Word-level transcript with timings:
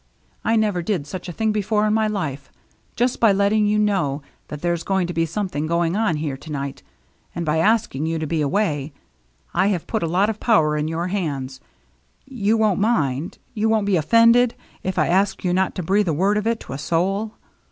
I 0.43 0.55
never 0.55 0.81
did 0.81 1.05
such 1.05 1.29
a 1.29 1.31
thing 1.31 1.51
before 1.51 1.85
in 1.85 1.93
my 1.93 2.07
life. 2.07 2.51
Just 2.95 3.19
by 3.19 3.31
letting 3.31 3.67
you 3.67 3.77
know 3.77 4.23
that 4.47 4.63
there's 4.63 4.81
going 4.81 5.05
to 5.05 5.13
be 5.13 5.27
something 5.27 5.67
going 5.67 5.95
on 5.95 6.15
here 6.15 6.35
to 6.37 6.51
night, 6.51 6.81
and 7.35 7.45
by 7.45 7.59
asking 7.59 8.07
you 8.07 8.17
to 8.17 8.25
be 8.25 8.41
away, 8.41 8.93
I 9.53 9.67
have 9.67 9.85
put 9.85 10.01
a 10.01 10.07
lot 10.07 10.27
of 10.27 10.39
power 10.39 10.75
in 10.75 10.87
your 10.87 11.09
hands. 11.09 11.59
You 12.25 12.57
won't 12.57 12.79
mind— 12.79 13.37
you 13.53 13.69
won't 13.69 13.85
be 13.85 13.93
ofFended— 13.93 14.53
if 14.83 14.97
I 14.97 15.05
ask 15.05 15.43
you 15.43 15.53
not 15.53 15.75
to 15.75 15.83
breathe 15.83 16.07
a 16.07 16.13
word 16.13 16.35
of 16.37 16.47
it 16.47 16.59
to 16.61 16.73
a 16.73 16.79
soul 16.79 17.35